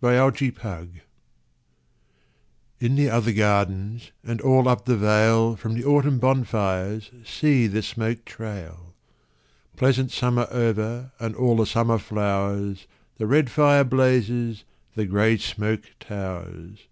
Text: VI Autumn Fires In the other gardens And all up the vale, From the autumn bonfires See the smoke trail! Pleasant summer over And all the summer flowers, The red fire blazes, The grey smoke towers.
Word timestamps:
VI 0.00 0.16
Autumn 0.20 0.52
Fires 0.52 0.88
In 2.80 2.94
the 2.94 3.10
other 3.10 3.30
gardens 3.30 4.10
And 4.24 4.40
all 4.40 4.66
up 4.66 4.86
the 4.86 4.96
vale, 4.96 5.54
From 5.54 5.74
the 5.74 5.84
autumn 5.84 6.18
bonfires 6.18 7.10
See 7.26 7.66
the 7.66 7.82
smoke 7.82 8.24
trail! 8.24 8.94
Pleasant 9.76 10.10
summer 10.10 10.48
over 10.50 11.12
And 11.20 11.36
all 11.36 11.56
the 11.58 11.66
summer 11.66 11.98
flowers, 11.98 12.86
The 13.18 13.26
red 13.26 13.50
fire 13.50 13.84
blazes, 13.84 14.64
The 14.94 15.04
grey 15.04 15.36
smoke 15.36 15.84
towers. 16.00 16.88